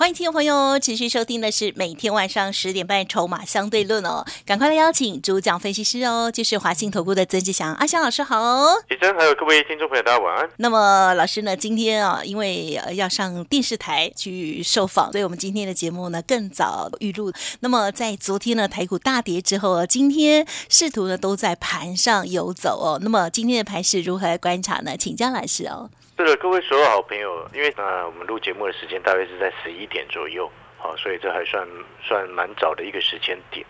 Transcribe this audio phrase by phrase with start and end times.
[0.00, 8.64] 欢迎听众朋友持续收听的是每天晚上十点半《筹码相对论》哦，赶快来邀请主讲分析师哦，就是华信投顾的曾志祥阿祥老师好。
[8.88, 10.48] 李真还有各位听众朋友，大家晚安。
[10.56, 17.30] 那么老师呢，今天啊，因为呃要上电视台去受访，所以我们今天的节目呢更早预录。
[17.60, 22.98] 那么在昨天呢台股大跌之后，今天试图呢都在盘上游走哦。
[23.02, 24.96] 那么今天的盘势如何来观察呢？
[24.96, 25.90] 请江老师哦。
[26.20, 31.66] 是的，各位所有好朋友，因为呃我们录节目的时间大约是在十一点左右，好，所以这还算
[32.02, 33.64] 算蛮早的一个时间点。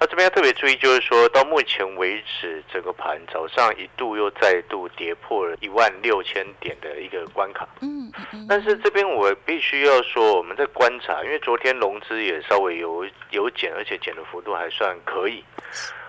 [0.00, 7.68] 那这边要特别注意，就是说到目前为止，整个盘早上一度又再度跌破了一万六千点的一个关卡。
[7.80, 15.44] 嗯嗯但是这边我必须要说，我们在观察，因为昨天融资也稍微有有减，而且减的幅度还算可以。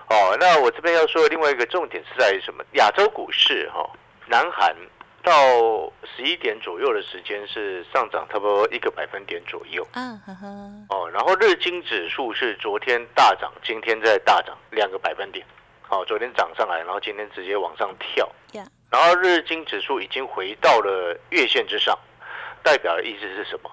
[0.08, 2.64] 哦，那我这边要说的另外一个重点是在于什么？
[2.72, 3.88] 亚洲股市哈、
[4.26, 4.74] 南韩
[5.22, 9.86] 到十一点左右的时间是上涨差不多一个百分点左右。
[9.92, 10.46] 嗯呵呵，
[10.88, 15.44] 哦，然后日经指数是昨天大涨，今天在大涨两个百分点。
[15.82, 18.30] 好、昨天涨上来，然后今天直接往上跳。
[18.52, 21.98] 呀然后日经指数已经回到了月线之上，
[22.62, 23.70] 代表的意思是什么？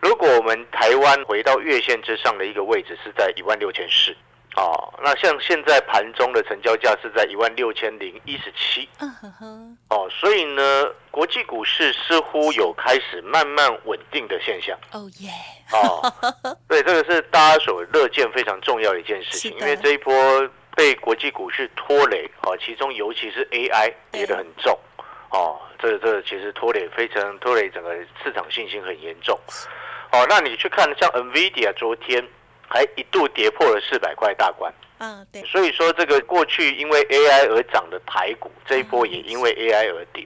[0.00, 4.16] 如果我们台湾回到月线之上的一个位置是在一万六千四，
[4.60, 9.46] 哦，那像现在盘中的成交价是在一万六千零一十七，啊呵呵，
[9.88, 14.78] 哦，所以呢，国际股市似乎有开始慢慢稳定的现象。
[14.92, 15.30] 哦耶，
[15.72, 16.12] 哦，
[16.68, 20.12] 对，这个是大家所乐见非常重要的一件事情，因为这一波
[20.76, 24.78] 被国际股市拖累，哦，其中尤其是 AI 跌得很重，
[25.30, 29.40] 哦，这这其实拖累非常拖累整个市场信心很严重，
[30.12, 32.22] 哦，那你去看像 NVIDIA 昨天
[32.70, 40.24] 还一度跌破了四百块大关，嗯对，所以说这个过去因为 AI 而涨的台股，这一波也因为 AI 而跌。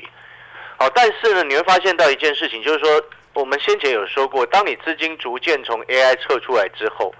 [0.78, 3.02] 好，但是呢，你会发现到一件事情，就是说
[3.32, 7.14] 我们先前有说过，当你资金逐渐从 AI 撤出来之后，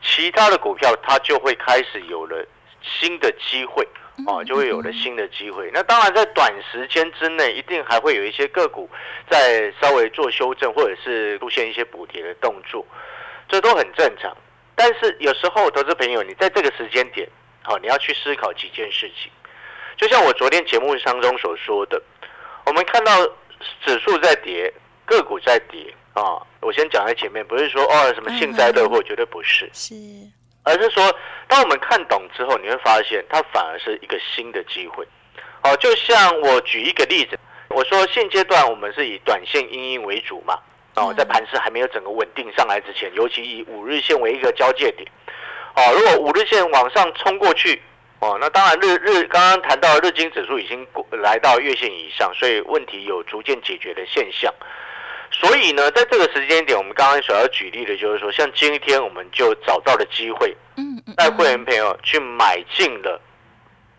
[0.00, 2.46] 其他的股票它就会开始有了
[2.82, 3.86] 新的机会。
[4.26, 5.70] 哦，就会有了新的机会。
[5.72, 8.86] 那当然，在短时间之内，一定还会有一些个股
[9.30, 12.84] 在稍微做修正，或者是出现一些补跌的动作，
[13.48, 14.36] 这都很正常。
[14.80, 17.28] 但是有时候，投资朋友，你在这个时间点，
[17.60, 19.30] 好、你要去思考几件事情。
[19.98, 22.02] 就像我昨天节目当中所说的，
[22.64, 23.12] 我们看到
[23.84, 24.72] 指数在跌，
[25.04, 26.40] 个股在跌啊。
[26.60, 29.68] 我先讲在前面，不是说哦什么幸灾乐祸，绝对不是。
[29.74, 29.94] 是
[30.62, 31.14] 而是说，
[31.46, 35.06] 当我们看懂之后，你会发现它反而是一个新的机会。
[35.62, 40.58] 哦，就像我举一个例子，我说现阶段我们是以短线阴影为主嘛。
[40.96, 45.08] 哦嗯，在盘势还没有整个稳定上来之前，尤其以五日线为一个交界点。
[45.76, 47.80] 哦，如果五日线往上冲过去，
[48.18, 54.52] 哦，那当然日日刚刚谈到日经指数已经过来到月线以上，所以问题有逐渐解决的现象。
[55.32, 63.20] 所以呢，在这个时间点，我们刚刚所要举例的就是说，像今天我们就找到了机会，嗯嗯带会员朋友去买进了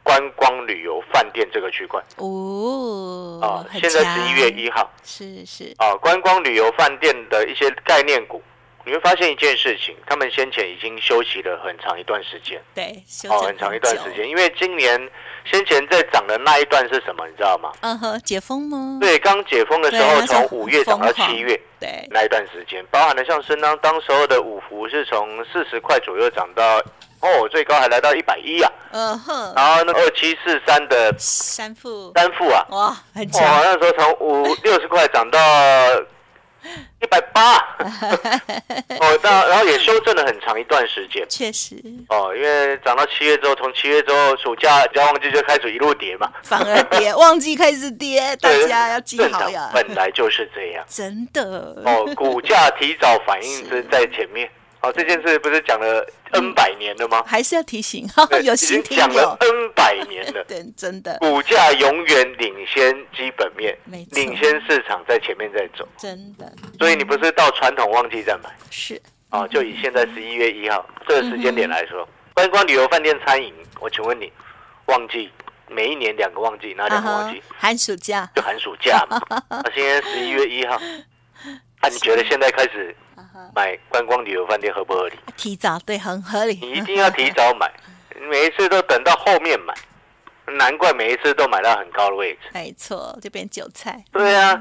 [0.03, 2.01] 观光旅游饭店这个区块。
[2.17, 3.65] 哦啊。
[3.73, 4.89] 现在强十一月一号。
[5.03, 5.73] 是是。
[5.77, 8.41] 啊，观光旅游饭店的一些概念股，
[8.85, 15.09] 你会发现一件事情，他们先前已经休息了很长一段时间，对，修哦，很长一段久时间，因为今年
[15.45, 17.71] 先前在涨的那一段是什么，你知道吗？
[17.81, 18.97] 嗯哼，解封吗？
[18.99, 21.59] 对，刚解封的时候，从五月涨到七月。
[21.79, 26.77] 对，那一段时间，包含了像深当当时候的五福是从四十块左右涨到
[27.21, 35.39] 哦，最高还来到一百一啊，嗯哼，然后那二七四三的三副三副啊，哇，很哇，强，那时候从五六十块涨到
[37.01, 37.57] 一百八，
[38.99, 41.25] 哦，那然后也修正了很长一段时间。
[41.27, 41.75] 确实。
[42.09, 50.85] 哦，因为涨到七月之后，从七月之后暑假交旺季就开始一路跌嘛，反而跌，旺季开始跌，大家要记好呀，本来就是这样。
[50.87, 51.43] 真的。
[51.85, 54.49] 哦，股价提早反应是在前面。
[54.81, 57.23] 哦，这件事不是讲了 N 百年了吗？
[57.25, 60.43] 还是要提醒，哈 有已经新听讲了，N 百年了。
[60.49, 61.17] 对，真的。
[61.19, 66.51] 股价永远领先基本面领先市场在前面在走，真的。
[66.79, 68.49] 所以你不是到传统旺季再买？
[68.71, 68.99] 是。
[69.29, 69.47] 哦。
[69.49, 74.31] 就以现在十一月一号这个时间点来说，观光旅游、饭店、餐饮，我请问你，
[74.87, 75.31] 旺季
[75.69, 77.39] 每一年两个旺季，哪两个旺季？
[77.55, 79.21] 寒暑假，就寒暑假嘛。
[79.47, 80.81] 那 现在十一月一号，
[81.81, 82.95] 那、你觉得现在开始
[83.55, 85.15] 买观光旅游饭店合不合理？
[85.37, 87.71] 提早对，很合理，你一定要提早买，
[88.29, 89.73] 每一次都等到后面买，
[90.45, 92.49] 难怪每一次都买到很高的位置。
[92.53, 94.03] 没错，就变韭菜。
[94.11, 94.53] 对啊，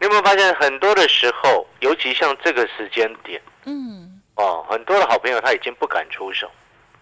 [0.00, 6.50] 你有没有发现很多的时候，尤其像这个时间点，嗯，哦，很多的好朋友他已经不敢出手。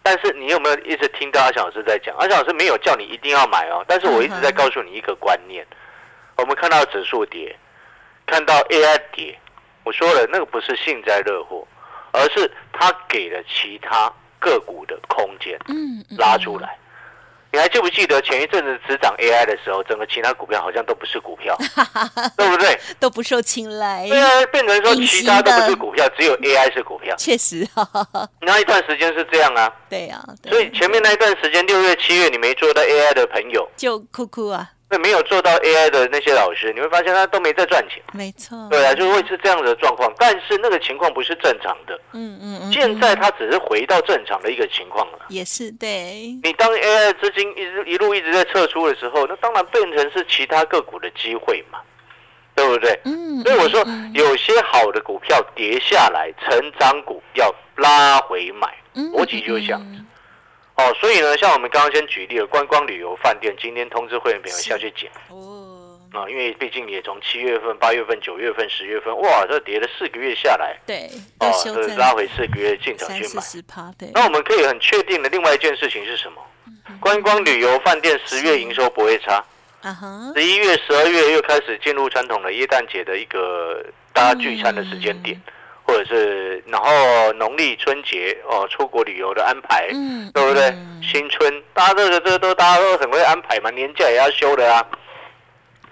[0.03, 2.15] 但是你有没有一直听到阿翔老师在讲？
[2.17, 5.67] 阿翔老师没有叫你一定要买哦，但是我一直在告诉你一个观念：
[6.37, 7.57] 我们看到指数跌，
[8.25, 9.37] 看到 AI 跌，
[9.87, 11.65] 我说了，那个不是幸灾乐祸，
[12.13, 16.77] 而是他给了其他个股的空间，嗯，拉出来。
[17.53, 21.57] 你还记不记得前一阵子只涨 AI 的时候，整个其他股票好像都不是股票，
[22.37, 22.77] 对不对？
[22.99, 24.07] 都不受青睐。
[24.09, 27.15] 对啊，变成说其他都不是股票，只有 AI 是股票。
[27.17, 27.67] 确实，
[28.41, 29.73] 那一段时间是这样啊。
[29.89, 30.23] 对呀。
[30.49, 34.69] 所以前面那一段时间，六月、七月你没做到 AI 的朋友，就哭哭啊。
[34.89, 38.01] 那没有做到 AI 的那些老师，你会发现他都没在赚钱。
[38.13, 38.69] 没错。
[38.71, 40.13] 对啊，就会是这样的状况。
[40.17, 42.01] 但是那个情况不是正常的。
[42.13, 42.73] 嗯嗯嗯。
[42.73, 45.19] 现在他只是回到正常的一个情况了。
[45.29, 46.39] 也是对。
[46.43, 51.81] 你当 AI 资金一直一路一直在撤出的时候，那当然变成是其他个股的机会嘛，
[52.55, 52.97] 对不对？
[53.05, 53.43] 嗯。
[53.43, 53.85] 所以我说，
[54.15, 60.01] 有些好的股票跌下来，成长股要拉回买，逻辑就是这样子。
[60.77, 73.43] 哦，所以呢，像我们刚刚先举例了观光旅游饭店，今天通知会员朋友下去减哦，啊，因为毕竟也从七月份、八月份、九月份、十月份，哇，这跌了四个月下来，对，哦，这拉回四个月进场去买，
[73.99, 74.11] 对。
[74.13, 76.43] 那我们可以很确定的另外一件事情是什么？
[77.01, 79.43] 观光旅游饭店十月营收不会差，
[79.81, 83.83] 啊哈，十一月、十二月又开始进入传统的耶诞节的一个
[84.13, 85.41] 大家聚餐的时间点。
[85.87, 90.75] 或者是，然后农历春节哦，出国旅游的安排，嗯，对不对？
[91.01, 94.85] 新春，大家这个这个都大家都很会安排嘛，年假也要休的啊，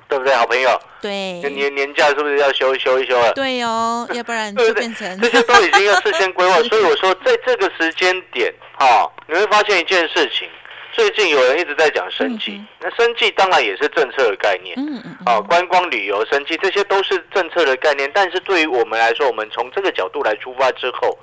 [0.08, 0.34] 对不对？
[0.34, 3.32] 好朋友，对，年年假是不是要休休一休了？
[3.34, 6.56] 对哦，要不然就变成这些都已经要事先规划。
[6.68, 10.48] 所以我说，在这个时间点，哈，你会发现一件事情。
[10.94, 14.76] 最近有人一直在讲生计，那生计当然也是政策的概念。
[14.78, 15.16] 嗯嗯。
[15.26, 21.18] 啊，观光旅游、生计这些都是政策的概念，但是对于我们来说，我们从这个角度来出发之后，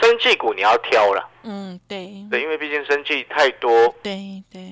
[0.00, 1.28] 生计股你要挑了。
[1.42, 2.08] 嗯，对。
[2.30, 3.94] 对，因为毕竟生计太多。
[4.02, 4.62] 对对。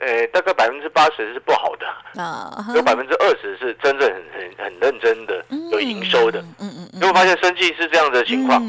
[0.00, 1.86] 呃，大概百分之八十是不好的，
[2.20, 6.40] 啊，有百分之二十是真正很很很认真的有营收的。
[6.58, 7.00] 嗯嗯嗯。
[7.00, 8.60] 如果发现生计是这样的情况，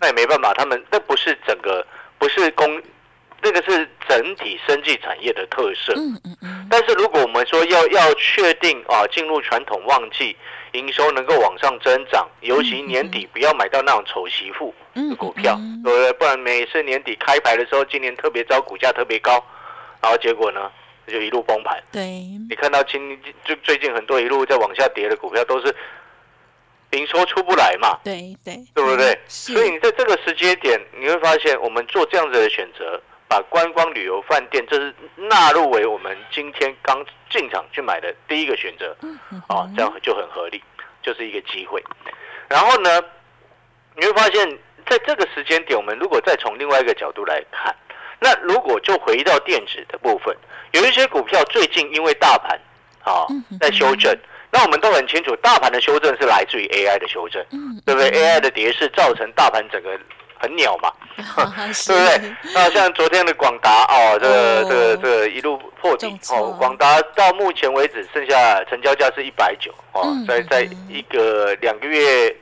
[0.00, 1.86] 那也没办法，他们那不是整个
[2.16, 2.82] 不是公。
[3.42, 5.92] 这个是整体生技产业的特色。
[5.96, 6.66] 嗯嗯嗯。
[6.70, 10.36] 但是如果我们说要要确定啊，进入传统旺季，
[10.72, 16.12] 营收能够往上增长，尤其年底不要买到那种丑媳妇的股票，对不对？
[16.14, 19.44] 不然每次年底开牌的时候，今年特别糟，股价特别高，
[20.00, 20.70] 然后结果呢，
[21.06, 21.82] 就一路崩盘。
[21.90, 22.22] 对。
[22.48, 25.74] 你看到今就最近很多一路在往下跌的股票，都是
[26.92, 27.98] 营收出不来嘛？
[28.04, 28.56] 对对。
[28.72, 29.18] 对不对？
[29.26, 32.98] 所以你在这个时间点，你会发现我们做这样子的选择。
[33.32, 38.94] 把观光旅游饭店，这是纳入为我们今天刚进场去买的第一个选择，
[39.48, 40.62] 哦，这样就很合理，
[41.00, 41.82] 就是一个机会。
[42.46, 43.02] 然后呢，
[43.96, 44.46] 你会发现
[44.86, 47.74] 在这个时间点，我们如果再从另外一个角度来看，
[48.20, 50.36] 那如果就回到电子的部分，
[50.72, 52.60] 有一些股票最近因为大盘
[53.02, 53.24] 啊
[53.58, 54.14] 在修正，
[54.50, 57.42] 那我们都很清楚，大盘的修正是来自于 AI 的修正，
[57.86, 59.98] 对不对？AI 的跌势造成大盘整个。
[60.42, 60.90] 很鸟嘛，
[61.86, 62.34] 对不对？
[62.54, 72.34] 那像昨天的广达哦，这个这个这个一路破底哦，广达到目前为止剩下成交价是一百九哦，在在一个两个月，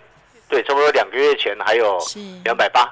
[0.48, 1.98] 对，差不多两个月前还有
[2.44, 2.82] 两百八，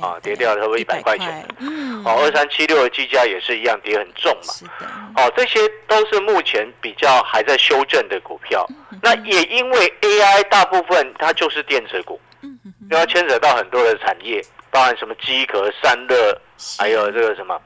[0.00, 2.02] 啊，跌掉差不多一百块钱，嗯。
[2.04, 4.68] 哦，二三七六的计价也是一样跌很重嘛，
[5.16, 8.66] 哦，这些都是目前比较还在修正的股票，
[9.00, 12.20] 那也因为 AI 大部分它就是电子股。
[12.42, 12.58] 嗯
[12.90, 16.40] 要牵扯到很多的产业，包含什么机壳、散热，
[16.78, 17.60] 还有这个什么，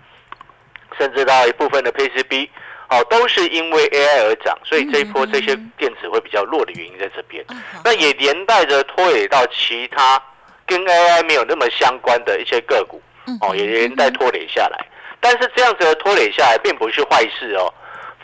[0.99, 2.51] 甚至到一部分的 PCB，
[2.91, 7.47] 哦，都是因为 AI 而涨，所以这一波这些电子会比较弱的原因在这边。
[7.85, 10.21] 那也连带着拖累到其他
[10.67, 13.01] 跟 AI 没有那么相关的一些个股，
[13.41, 14.85] 哦，也连带拖累下来。
[15.21, 17.73] 但是这样子的拖累下来，并不是坏事哦，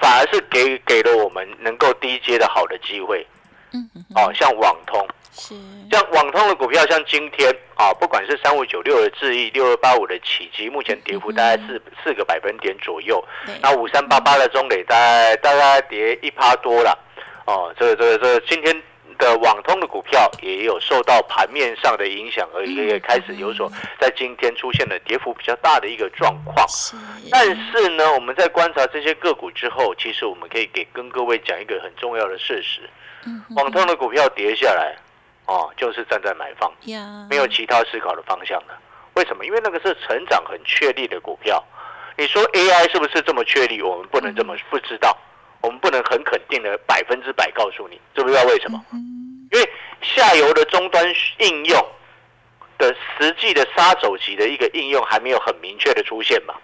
[0.00, 3.24] 反而是给给了我们能够低阶的好的机会。
[3.72, 5.06] 嗯，哦，像网通。
[5.34, 5.54] 是
[5.90, 13.22] 像网通的股票，像今天啊，不管是三五九六的智易，六二八五的启基，目前跌幅大概四四个百分点左右。
[13.62, 16.98] 那五三八八的中磊，大概大概跌一趴多了。
[17.46, 18.82] 哦，这个这个这个，今天
[19.18, 26.66] 的网通的股票也有受到盘面上的影响，而也开始有所在今天出现了跌幅比较大的一个状况。
[27.30, 32.82] 但是呢，我们在观察这些个股之后，其实我们可以给跟各位讲一个很重要的事实：
[33.56, 34.94] 网通的股票跌下来。
[35.46, 36.72] 哦，就是站在买方，
[37.28, 38.74] 没有其他思考的方向的。
[39.14, 39.44] 为什么？
[39.44, 41.62] 因为那个是成长很确立的股票，
[42.16, 43.82] 你说 AI 是不是这么确立？
[43.82, 45.16] 我们不能这么不知道，
[45.60, 48.82] 我们不能很肯定的百分之百告诉你，知不知道为什么？
[49.52, 49.70] 因为
[50.00, 51.04] 下游的终端
[51.38, 51.86] 应用
[52.78, 56.54] 的实际的杀手级的一个应用还没有很明确的出现嘛。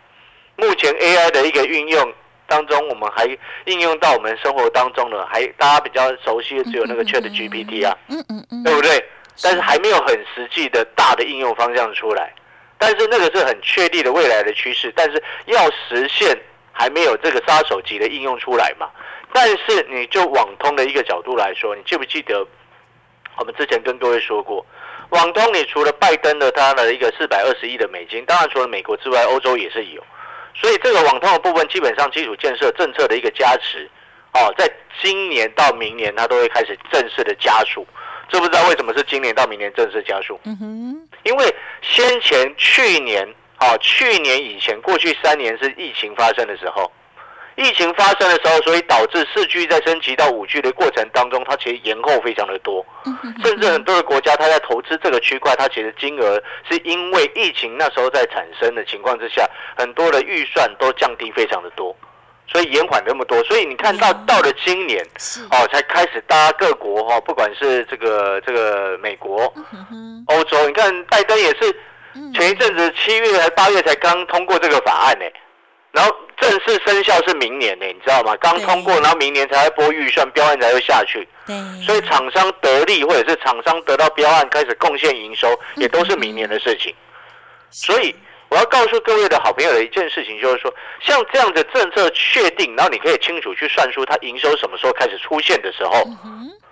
[0.56, 2.14] 目前 AI 的一个运用
[2.48, 3.28] 当中，我们还
[3.66, 9.04] 应用到我们生活当中呢，还大家比较熟悉的只有那个 Chat GPT 啊，嗯嗯嗯，对不对？
[9.42, 12.32] 但是还没有很实际的大的应用方向出来。
[12.78, 16.36] 但是那个是很确定的未来的趋势，但是要实现
[16.72, 18.88] 还没有这个杀手级的应用出来嘛。
[19.32, 22.46] 但是你就网通的一个角度来说，你记不记得
[23.36, 24.64] 我们之前跟各位说过，
[25.10, 30.02] 网通你除了拜登的他的一个四百二十亿的美金，当然除了美国之外，欧洲也是有。
[30.60, 33.88] 所以这个网通的部分基本上基础建设政策的一个加持，
[34.34, 34.68] 哦，在
[35.00, 37.86] 今年到明年它都会开始正式的加速。
[38.28, 40.38] 知不知道为什么是今年到明年正式加速？
[40.44, 43.26] 嗯哼，因为先前去年
[43.60, 46.92] 哦，去年以前过去三年是疫情发生的时候，
[47.58, 52.86] 疫情发生的时候，所以导致四 G 在升级到五 G 的过程当中，它其实延后非常的多，
[53.42, 59.44] 甚至很多的国家它在投资这个区块，它其实金额是因为疫情那时候在产生的情况之下，
[59.76, 61.94] 很多的预算都降低非常的多。
[62.50, 65.04] 所以延缓那么多，所以你看到到了今年
[65.50, 69.52] 哦，才开始大家各国哈，不管是这个这个美国、
[70.28, 71.70] 欧洲，你看拜登也是
[72.32, 75.26] 前一阵子七月还八月才刚通过这个法案呢，
[75.92, 78.36] 然后正式生效是明年呢，你知道吗？
[78.36, 81.26] 刚通过，然后明年才会拨预算，标案才会下去。
[81.84, 86.94] 所以厂商得利或者是厂商得到标案开始贡献营收，也都是明年的事情。
[87.70, 88.14] 所以。
[88.50, 96.02] 我要告诉各位的好朋友的一件事情，就是说，像这样的政策确定，然后你可以清楚去算出它营收什么时候开始出现的时候，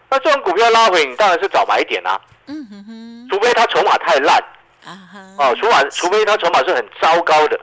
[0.09, 2.19] 那这种股票拉回，你当然是早买点啊。
[2.47, 4.43] 嗯哼哼，除非它筹码太烂
[4.87, 4.97] 啊，
[5.39, 7.61] 哦，除码除非它筹码是很糟糕的，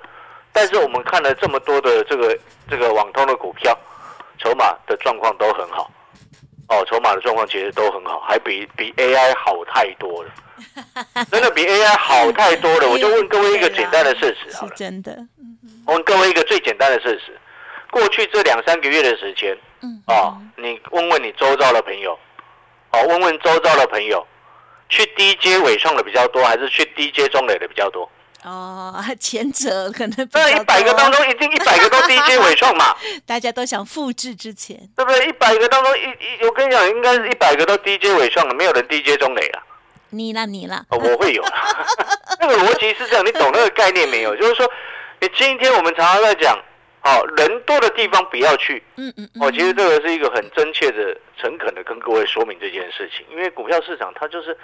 [0.53, 2.37] 但是我们看了这么多的这个
[2.69, 3.77] 这个网通的股票，
[4.37, 5.91] 筹码的状况都很好，
[6.69, 10.31] 哦，筹码的状况其实都很好，还比比 AI 好太多了。
[11.31, 14.73] 真的比 AI 好太多了， 我就问各位一个简单的事实好了。
[14.75, 15.17] 真的，
[15.87, 17.35] 我问各位一个最简单的事实：
[17.91, 22.17] 过去这两三个月的时间，嗯，哦，你问问你周遭的朋友，
[22.91, 24.25] 哦，问问周遭的朋友，
[24.87, 28.07] 去 DJ 尾创的比较多，还是去 DJ 中磊的比较多？
[28.43, 32.95] 哦，前者可能那一百个当中，一定一百个都低阶尾创嘛？
[33.25, 35.27] 大家都想复制之前，对不对？
[35.27, 39.63] 一百个当中，一一我跟你讲，应该是一百个都低阶尾创了，没有人 DJ 中磊了。
[40.09, 41.43] 你啦，你啦，我会有
[42.39, 44.35] 那个逻辑是这样，你懂那个概念没有？
[44.35, 44.69] 就是说，
[45.19, 46.55] 你今天我们常常在讲，
[47.03, 48.83] 哦，人多的地方不要去。
[48.97, 49.27] 嗯嗯。
[49.41, 53.25] 哦，其实这个是一个很真切的、诚恳的跟各位说明这件事情。
[53.31, 54.55] 因为股票市场它就是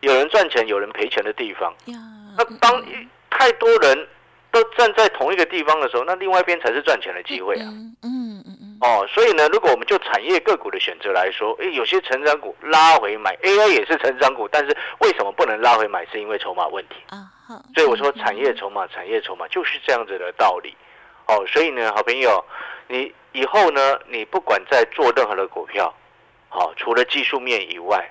[0.00, 1.72] 有人赚钱、有人赔钱的地方。
[2.36, 2.84] 那当
[3.30, 4.08] 太多人
[4.50, 7.64] 都站在同一个地方的时候，那另外一边才是赚钱的机会啊。
[7.68, 8.78] 嗯嗯嗯。
[8.80, 16.06] 哦，所以呢，如果我们就产业个股的选择来说，诶，有些成长股拉回买，AI 也是成长股，但是为什么不能拉回买？
[16.12, 17.28] 是因为筹码问题啊。
[17.74, 20.76] 所以我说产业筹码，产业筹码就是这样子的道理。
[21.26, 22.44] 哦，所以呢，好朋友，
[22.86, 25.92] 你以后呢，你不管在做任何的股票，
[26.48, 28.10] 好，除了技术面以外。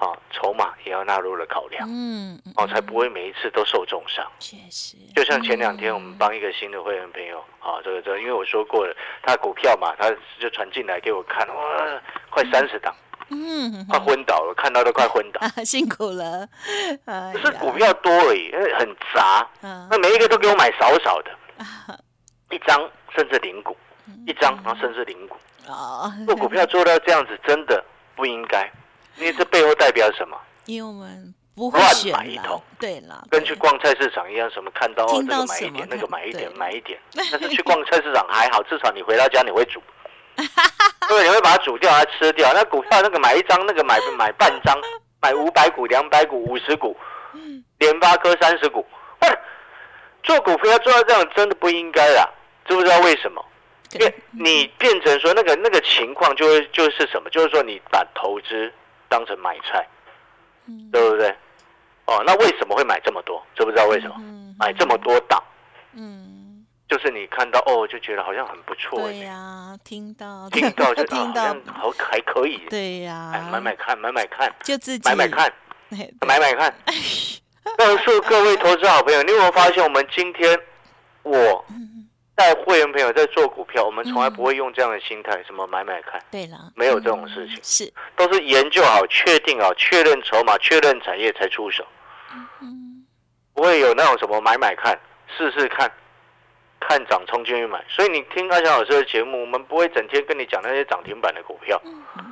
[0.00, 4.26] 啊，筹码也要纳入了考量，嗯，哦，才不会每一次都受重伤。
[4.38, 12.94] 确实，就像前两天我们帮一个新的会员朋友，啊，这个这，因为我说过了，他股票嘛，他就传进来给我看，哇，快三十档，
[13.28, 16.48] 嗯，快昏倒了，看到都快昏倒， 辛苦了，
[17.42, 19.46] 是股票多而已，很杂，
[19.90, 21.30] 那每一个都给我买少少的，
[22.50, 23.76] 一张甚至零股，
[24.26, 25.36] 一张然后甚至零股，
[25.68, 27.84] 哦，做股票做到这样子，真的
[28.16, 28.66] 不应该。
[29.16, 30.36] 因为这背后代表什么？
[30.66, 36.98] 因为我们不会乱买一通，对了，跟去逛菜市场一样，什么看到这个买一点，那个买一点，买一点。
[37.14, 39.82] 但是去逛菜市场还好，至少你回到家你会煮，
[40.36, 42.52] 对，你会把它煮掉，它吃掉。
[42.54, 44.78] 那股票那个买一张，那个买买半张，
[45.20, 46.96] 买五百股、两百股、五十股，
[47.78, 48.86] 联发科三十股，
[50.22, 52.28] 做股票做到这样真的不应该啊，
[52.66, 53.44] 知不知道为什么？
[53.92, 57.28] 因为你变成说那个那个情况，就会就是什么？
[57.30, 58.72] 就是说你把投资。
[59.10, 59.86] 当成买菜，
[60.92, 61.28] 对不对？
[62.06, 63.44] 哦，那为什么会买这么多？
[63.56, 64.16] 知不知道为什么？
[64.58, 65.42] 买这么多档，
[65.94, 69.00] 嗯，就是你看到哦，就觉得好像很不错。
[69.00, 72.58] 对呀，听到听到就 听到，好还可以。
[72.70, 75.52] 对呀，买买看，买买看，就自己买买看，
[76.26, 76.72] 买买看。
[77.76, 80.58] 告诉各位投资好朋友，你有没有发现我们今天
[81.24, 81.64] 我？
[82.40, 87.92] 带会员朋友在做股票，我们从来不会用这样的心态，什么买买看，对了，没有这种事情，是。
[88.16, 91.86] 都是研究好、确定好、确认筹码、确认产业才出手，
[92.62, 93.04] 嗯。
[93.52, 94.98] 不会有那种什么买买看、
[95.36, 95.92] 试试看，
[96.80, 97.84] 看涨冲进去买。
[97.90, 101.78] 所以你听阿翔老师的节目，我们不会整天跟你讲那些涨停板的股票，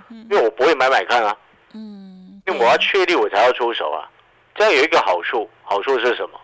[0.09, 1.37] 因为我不会买买看啊。
[1.75, 4.09] 嗯，因为我要确定我才要出手啊。
[4.55, 6.41] 这样有一个好处，好处是什么？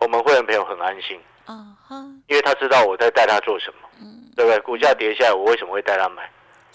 [0.00, 4.60] 我们会员朋友很安心，啊哈，因为他知道我在带他做什么，嗯对不对？
[4.60, 6.30] 股价跌下来，我为什么会带他买？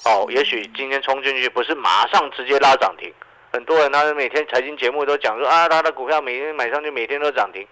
[0.05, 3.13] 哦，也许今天冲进去不是马上直接拉涨停，
[3.51, 7.65] 很多人他每天财经节目都讲说啊，他的股票每天买上去每天都涨停，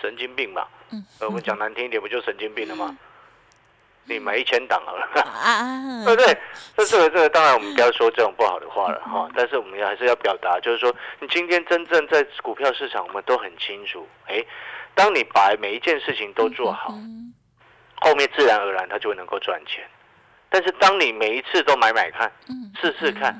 [0.00, 0.68] 神经病吧。
[0.90, 2.96] 嗯，呃我们讲难听一点，不就神经病了吗？
[4.08, 5.04] 你买一千档好了。
[5.20, 6.38] 啊， 对不对？
[6.76, 9.28] 那这个这个，当然我们不要说这种不好的话了哈。
[9.34, 14.06] 但是我们还是要表达，就是说，你今天真正在股票市场，我们都很清楚。
[14.28, 14.44] 哎，
[14.96, 17.32] 当你把每一件事情都做好，嗯
[18.00, 19.84] 后面自然而然它就会能够赚钱。
[20.48, 23.34] 但是当你每一次都买买看，嗯试试看，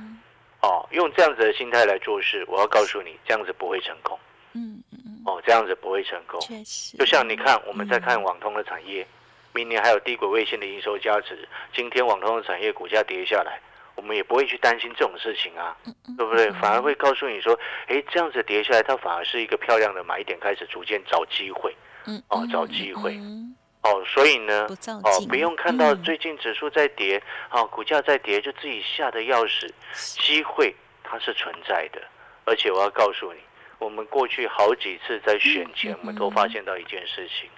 [0.60, 4.18] 哦，用这样子的心态来做事，我要告诉你，这样子不会成功。
[4.52, 6.38] 嗯嗯嗯，哦，这样子不会成功。
[6.40, 9.06] 确实，就像你看，我们在看网通的产业，
[9.54, 13.60] 明年还有低轨卫星的营收加持，今天网通的产业股价跌下来，
[13.96, 15.76] 我们也不会去担心这种事情啊，
[16.16, 16.50] 对不对？
[16.60, 21.74] 反而会告诉你说，哎，这样子跌下来，它反而是一个漂亮的买点，开始逐渐找机会。
[22.04, 23.16] 嗯哦，找机会。
[23.16, 23.56] 嗯。
[23.82, 24.04] 哦。
[24.06, 24.66] 所以呢，
[25.02, 26.02] 哦，不用看到嗯。
[26.02, 29.74] 最近指数在跌，哦，股价在跌，就自己吓得要死。
[29.94, 32.00] 机会它是存在的，
[32.44, 33.40] 而且我要告诉你，
[33.78, 37.48] 我们过去好几次在选前，嗯我们都发现到一件事情，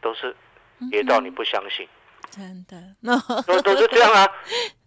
[0.00, 0.34] 都是
[0.90, 1.88] 跌到你不相信，
[2.30, 4.28] 真的，那 都都是这样啊，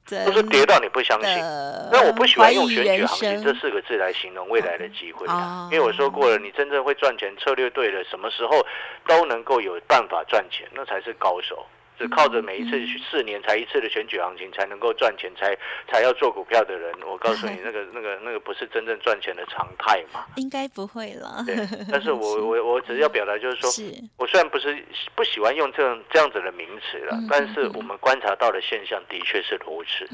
[0.05, 1.38] 真都是跌到你不相信。
[1.39, 8.65] 的那我不喜欢用选举行情这四个字来形容未来的机会哦啊，因为我说过了，你真正会赚钱，策略对了，什么时候
[9.07, 11.65] 都能够有办法赚钱，那才是高手。
[11.97, 15.57] 只靠着每一次四年才一次的选举行情才能够赚钱，才
[15.89, 20.25] 才要做股票的人，我告诉你， 那个那个那个不是真正赚钱的常态嘛。
[20.35, 21.55] 应该不会了，对，
[21.91, 24.83] 但是我 我我只是要表达就是说，是我虽然不是
[25.15, 30.07] 不喜欢用这样这样子的名词了嗯，但是我们观察到的现象的确是如此。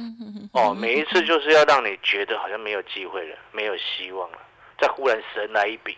[0.54, 4.38] 哦，每一次就是要让你觉得好像没有机会了，没有希望了，
[4.80, 5.98] 再忽然神来一笔，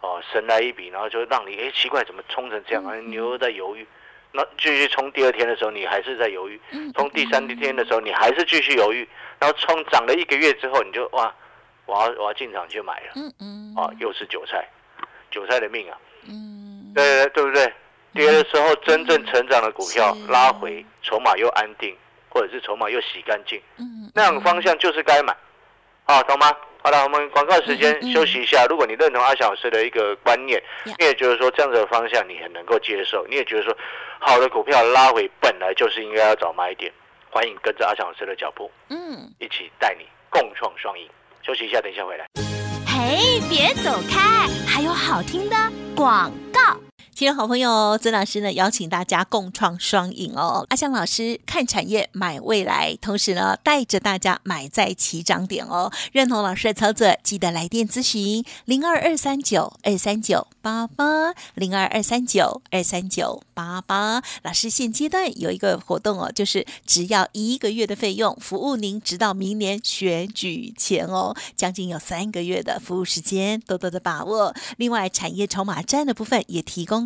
[0.00, 3.86] 哦，神来一笔，然后就让你哎奇怪怎么冲成这样，啊，你又在犹豫，
[4.32, 9.08] 那继续冲第二天的时候你还是在犹豫，嗯冲第三天的时候你还是继续犹豫，
[9.38, 11.34] 然后冲涨了一个月之后你就哇，
[11.86, 13.74] 我要我要进场去买了，嗯嗯。
[13.76, 14.66] 啊，又是韭菜，
[15.30, 17.72] 韭菜的命啊，嗯，对对不对？
[18.14, 21.94] 跌的时候真正成长的股票拉回，筹码又安定，
[22.30, 23.60] 或者是筹码又洗干净。
[23.78, 25.36] 嗯那样方向就是该买，
[26.06, 26.50] 啊，懂吗？
[26.86, 28.64] 好了，我们广告时间休息一下。
[28.66, 33.76] 如果你认同阿小老师的一个观念，你也觉得说这样子的方向你很能够接受，你也觉得说
[34.20, 36.92] 好的股票拉回本来就是应该要找买点，
[37.28, 41.08] 欢迎跟着阿小老师的脚步，嗯，一起带你共创双赢。
[41.42, 42.24] 休息一下，等一下回来。
[42.86, 45.56] 嘿，别走开，还有好听的
[45.96, 46.85] 广告。
[47.16, 50.66] 亲爱好朋友，曾老师呢邀请大家共创双赢哦。
[50.68, 55.90] 阿香老师看产业买未来，同时呢带着大家买在起涨点哦。
[56.12, 64.22] 认同老师的操作，记得来电咨询零二二三九二三九八八零二二三九二三九八八。
[64.42, 74.54] 老师现阶段有一个活动哦，就是只要一个月的费用，服务您直到明年选举前哦，将近有三个月的服务时间，多多的把握。
[74.76, 77.05] 另外，产业筹码站的部分也提供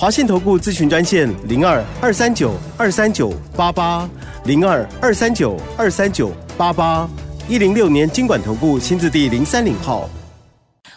[0.00, 4.08] 华信投顾咨询专线零二二三九二三九八八
[4.44, 7.08] 零二二三九二三九八八，
[7.48, 10.08] 一零六年经管投顾新字第零三零号。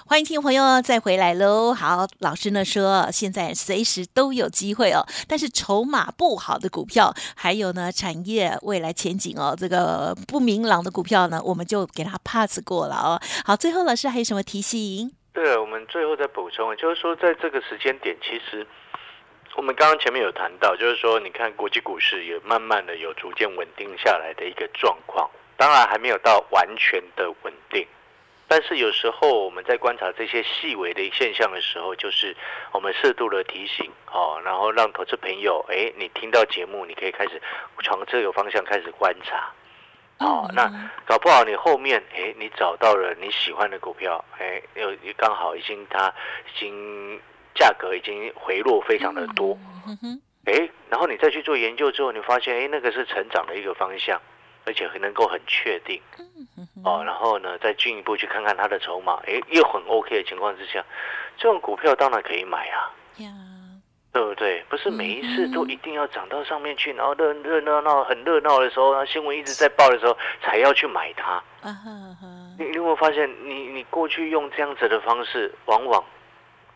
[0.06, 1.74] 欢迎听众朋友再回来喽！
[1.74, 13.20] 好，老师呢说现在随时都有机会哦，但是筹码不好的股票，还有呢产业未来前景哦，这个不明朗的股票呢，我们就给它 pass 过了哦。
[13.44, 15.12] 好，最后老师还有什么提醒？
[15.34, 18.68] 对了，我们最后再补充，就是说在这个时间点，其实
[19.56, 27.86] 我们刚刚前面有谈到，就是说你看国际股市也慢慢的有逐渐稳定下来的一个状况，当然还没有到完全的稳定。
[28.48, 32.36] 但是有时候我们在观察这些细微的现象的时候，就是
[32.74, 37.42] 我们适度的提醒哦，然后让投资朋友，哎，你听到节目，你可以开始
[37.82, 39.52] 从这个方向开始观察。
[40.20, 40.70] 哦，那
[41.06, 46.14] 搞不好你后面，哎，你找到了你喜欢的股票，哎，又刚好已经它
[46.54, 47.22] 已经
[47.54, 49.58] 价格已经回落非常的多，
[50.46, 54.20] 哎，然后你再去做研究之后，你发现，哎，那个是成长的一个方向，
[54.66, 56.02] 而且能够很确定，
[56.84, 60.84] 哦，然后呢，再进一步去看看它的筹码，诶，又很 OK 的情况之下，
[61.38, 63.30] 这种股票当然可以买啊，呀，
[64.12, 64.64] 对不对？
[64.70, 71.44] 不是每一次都一定要涨到上面去，然后热热闹闹很热闹的时候，然后新闻一直在报的时候，才要去买它。
[72.58, 76.04] 你你有没有发现，你你过去用这样子的方式，往往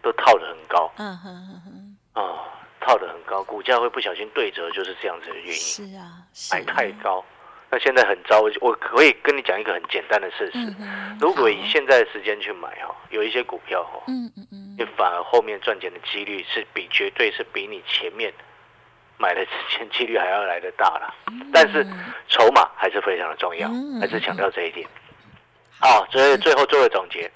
[0.06, 2.22] 都套得很高嗯哼哼哼，啊、
[2.80, 5.54] 套得很高，股价会不小心对折，就是这样子的原因。
[5.54, 7.26] 是啊，是买太高，
[7.72, 8.40] 那现在很糟。
[8.40, 18.32] 我我可以跟你讲一个很简单的事实，嗯，如果以好现在的时间去买哈，有一些股票哈，嗯嗯嗯，你反而后面赚钱的几率是比绝对是比你前面
[19.18, 21.12] 买的之前几率还要来的大啦。
[21.52, 21.84] 但是
[22.28, 24.88] 筹码还是非常的重要嗯，还是强调这一点。
[25.80, 27.30] 好，所以最后做个总结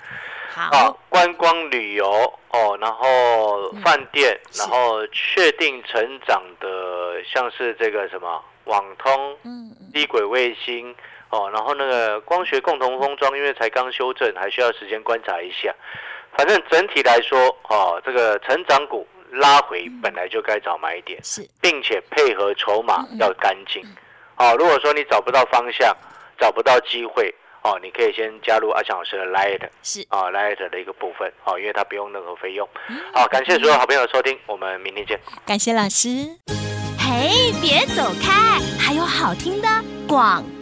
[0.56, 2.08] 啊好，，观光旅游
[2.52, 9.92] 哦，然后饭店，嗯然后确定成长的，像是这个什么网通，嗯嗯。
[9.94, 10.96] 低轨卫星
[11.30, 15.74] 哦，然后那个光学共同封装，因为才刚修正，还需要时间观察一下。
[16.38, 23.18] 反正整体来说，哦，这个成长股拉回本来就该找买点，是，并且配合筹码嗯。
[23.20, 23.84] 要干净。
[24.38, 25.96] 哦，如果说你找不到方向，
[26.40, 32.68] 找不到机会，哦，你可以先加入阿强老师的 Light 是，啊 Light 的一个部分，哦，因为它不用任何费用。
[32.90, 35.20] 嗯好，感谢所有好朋友的收听，我们明天见。
[35.46, 36.08] 感谢老师。
[36.98, 39.68] 嘿，别走开，还有好听的
[40.08, 40.59] 广告。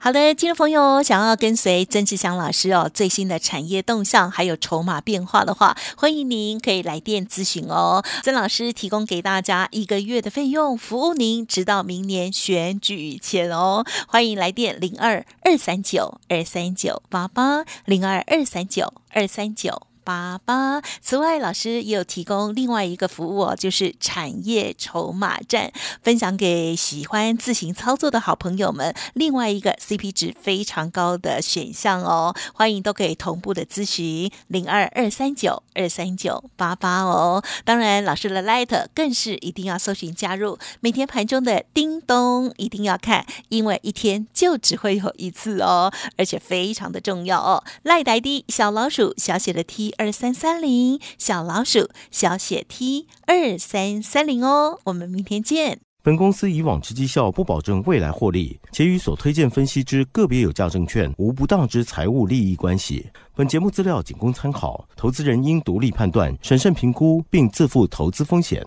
[0.00, 8.04] 好的，听众朋友，想要跟随曾志祥老师哦最新的产业动向还有筹码变化的话，欢迎您可以来电咨询哦。
[8.22, 13.84] 曾老师提供给大家一个月的费用，服务您直到明年选举前哦。
[14.06, 19.87] 欢迎来电零二二三九二三九八八零二二三九二三九。
[20.08, 20.80] 八八。
[21.02, 25.70] 此外，老师也有提供另外一个服务哦，就是产业筹码站，
[26.02, 28.94] 分享给喜欢自行操作的好朋友们。
[29.12, 37.44] 另外一个 CP 值非常高的选项哦，欢迎都可以同步的咨询零二二三九二三九八八哦。
[37.66, 47.62] 当然，老师的 Light 更是一定要搜寻加入，每天盘中的叮咚一定要看，因为一天就只会有一次哦，而且非常的重要哦。
[47.82, 54.78] 赖呆的小老鼠小写的 T 二三三零，小老鼠小写 T 二三三零哦。
[54.84, 55.80] 我们明天见。
[56.04, 63.08] 本公司以往之绩效不保证未来获利，且与所推荐分析之个别有价证券无不当之财务利益关系。
[63.34, 68.64] 本节目资料仅供参考，投资人应独立判断、审慎评估，并自负投资风险。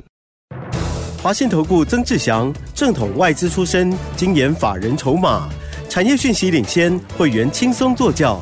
[1.23, 5.49] 华信投顾曾志祥，正统外资出身，精研法人筹码，
[5.87, 8.41] 产业讯息领先，会员轻松做教，